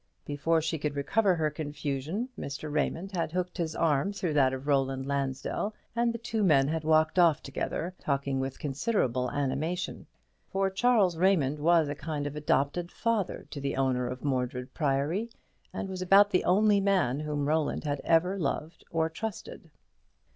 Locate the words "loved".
18.39-18.83